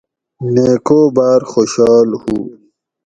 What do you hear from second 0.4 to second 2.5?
نیکو بار خوشحال ہوُ